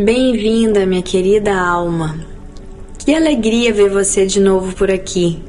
[0.00, 2.24] Bem-vinda, minha querida alma.
[3.00, 5.42] Que alegria ver você de novo por aqui,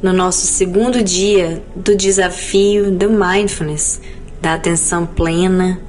[0.00, 4.00] no nosso segundo dia do desafio do Mindfulness,
[4.40, 5.80] da atenção plena,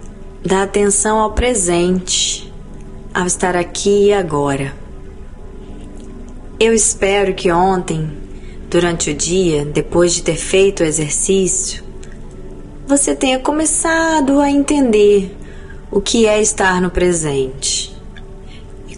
[0.44, 2.52] da atenção ao presente,
[3.14, 4.74] ao estar aqui e agora.
[6.60, 8.10] Eu espero que ontem,
[8.68, 11.84] durante o dia, depois de ter feito o exercício,
[12.88, 15.38] você tenha começado a entender
[15.92, 17.81] o que é estar no presente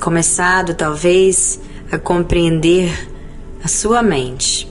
[0.04, 3.10] começado talvez a compreender
[3.64, 4.70] a sua mente.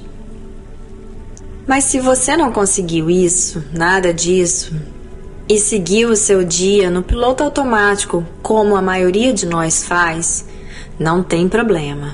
[1.67, 4.75] Mas se você não conseguiu isso, nada disso,
[5.49, 10.45] e seguiu o seu dia no piloto automático, como a maioria de nós faz,
[10.99, 12.13] não tem problema.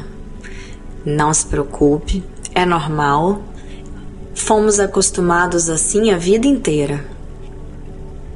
[1.04, 2.22] Não se preocupe,
[2.54, 3.42] é normal.
[4.32, 7.04] Fomos acostumados assim a vida inteira.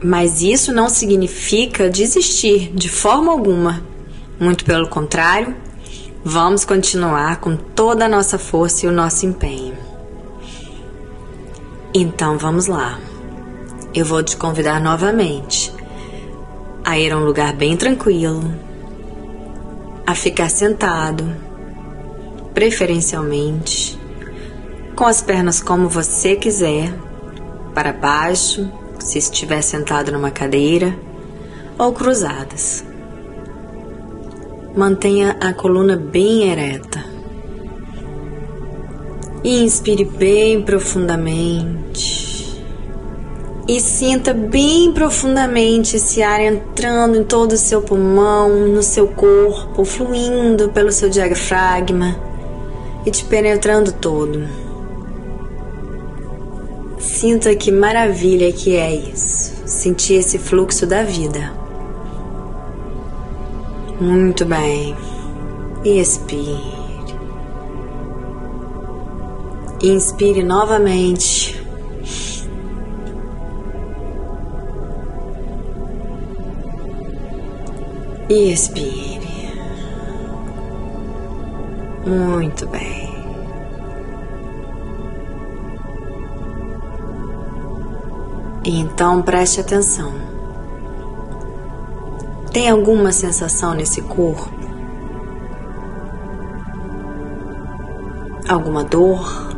[0.02, 3.91] Mas isso não significa desistir de forma alguma.
[4.42, 5.54] Muito pelo contrário,
[6.24, 9.76] vamos continuar com toda a nossa força e o nosso empenho.
[11.94, 12.98] Então vamos lá.
[13.94, 15.72] Eu vou te convidar novamente
[16.84, 18.42] a ir a um lugar bem tranquilo,
[20.04, 21.24] a ficar sentado,
[22.52, 23.96] preferencialmente,
[24.96, 26.92] com as pernas como você quiser,
[27.72, 28.68] para baixo
[28.98, 30.98] se estiver sentado numa cadeira
[31.78, 32.90] ou cruzadas.
[34.74, 37.04] Mantenha a coluna bem ereta.
[39.44, 42.58] Inspire bem profundamente.
[43.68, 49.84] E sinta bem profundamente esse ar entrando em todo o seu pulmão, no seu corpo,
[49.84, 52.16] fluindo pelo seu diafragma
[53.04, 54.48] e te penetrando todo.
[56.98, 61.61] Sinta que maravilha que é isso, sentir esse fluxo da vida.
[64.02, 64.96] Muito bem.
[65.84, 66.60] Expire.
[69.80, 71.64] Inspire novamente.
[78.28, 79.20] E expire.
[82.04, 83.08] Muito bem.
[88.64, 90.31] Então preste atenção.
[92.52, 94.52] Tem alguma sensação nesse corpo?
[98.46, 99.50] Alguma dor?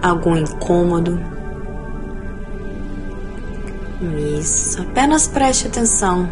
[0.00, 1.20] Algum incômodo?
[4.38, 6.28] Isso, apenas preste atenção.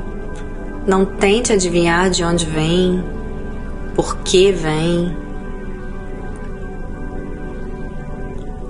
[0.86, 3.02] Não tente adivinhar de onde vem,
[3.96, 5.16] por que vem,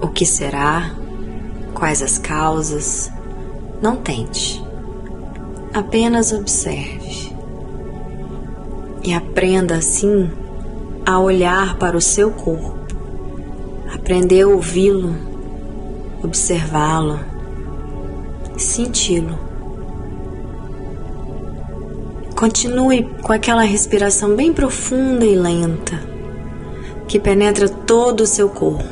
[0.00, 0.90] o que será
[1.74, 3.10] quais as causas.
[3.82, 4.61] Não tente.
[5.74, 7.32] Apenas observe.
[9.02, 10.30] E aprenda assim
[11.04, 12.78] a olhar para o seu corpo.
[13.92, 15.14] Aprender a ouvi-lo,
[16.22, 17.20] observá-lo,
[18.56, 19.38] senti-lo.
[22.36, 26.00] Continue com aquela respiração bem profunda e lenta
[27.06, 28.84] que penetra todo o seu corpo.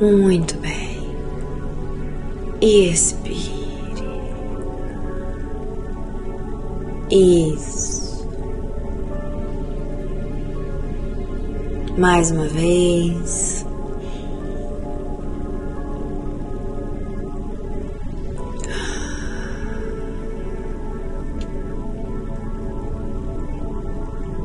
[0.00, 0.57] Muito.
[2.60, 3.58] Expire.
[7.10, 8.26] Isso.
[11.96, 13.64] Mais uma vez.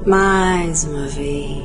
[0.05, 1.63] Mais uma vez.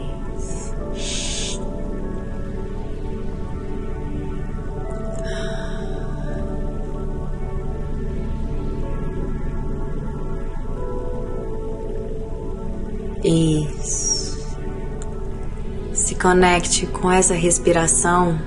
[16.18, 18.38] Conecte com essa respiração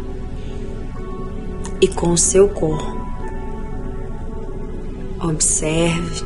[1.80, 3.00] e com o seu corpo.
[5.20, 6.26] Observe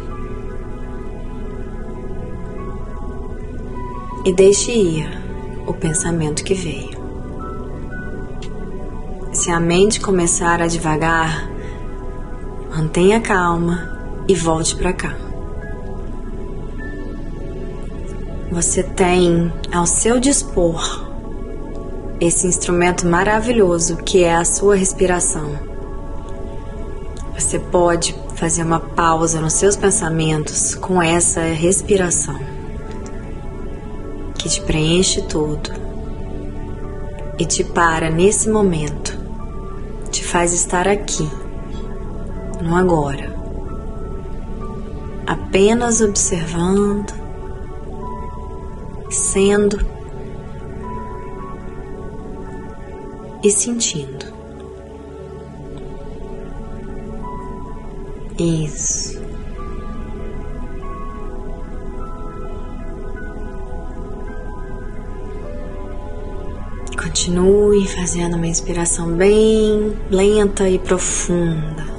[4.25, 5.07] e deixe ir
[5.67, 6.95] o pensamento que veio.
[9.31, 11.49] Se a mente começar a devagar,
[12.75, 15.25] mantenha calma e volte para cá.
[18.55, 21.04] você tem ao seu dispor
[22.19, 25.51] esse instrumento maravilhoso que é a sua respiração.
[27.37, 32.39] Você pode fazer uma pausa nos seus pensamentos com essa respiração
[34.37, 35.71] que te preenche todo
[37.37, 39.17] e te para nesse momento,
[40.09, 41.29] te faz estar aqui,
[42.61, 43.35] no agora,
[45.27, 47.13] apenas observando,
[49.09, 49.94] sendo
[53.45, 54.25] e sentindo.
[58.39, 59.23] Isso.
[66.97, 71.94] Continue fazendo uma inspiração bem lenta e profunda.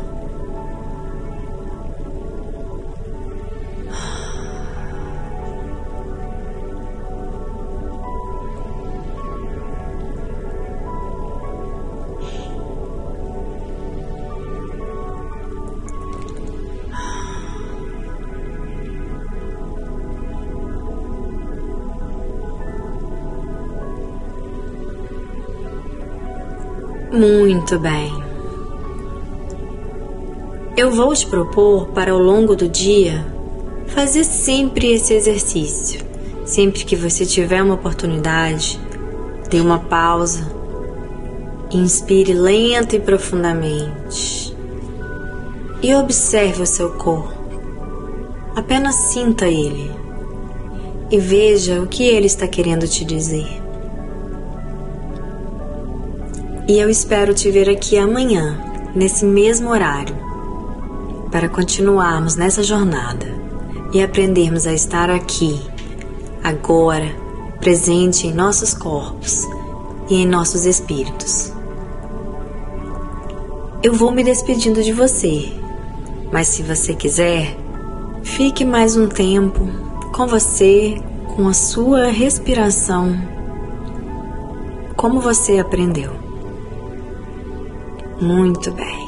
[27.16, 28.12] Muito bem.
[30.76, 33.24] Eu vou te propor para ao longo do dia
[33.86, 36.04] fazer sempre esse exercício.
[36.44, 38.78] Sempre que você tiver uma oportunidade,
[39.48, 40.46] dê uma pausa,
[41.70, 44.54] inspire lenta e profundamente
[45.82, 47.32] e observe o seu corpo.
[48.54, 49.90] Apenas sinta ele
[51.10, 53.65] e veja o que ele está querendo te dizer.
[56.68, 58.58] E eu espero te ver aqui amanhã,
[58.92, 60.16] nesse mesmo horário,
[61.30, 63.24] para continuarmos nessa jornada
[63.92, 65.62] e aprendermos a estar aqui,
[66.42, 67.06] agora,
[67.60, 69.44] presente em nossos corpos
[70.10, 71.52] e em nossos espíritos.
[73.80, 75.52] Eu vou me despedindo de você,
[76.32, 77.56] mas se você quiser,
[78.24, 79.68] fique mais um tempo
[80.12, 81.00] com você,
[81.36, 83.16] com a sua respiração,
[84.96, 86.25] como você aprendeu.
[88.20, 89.05] Muito bem.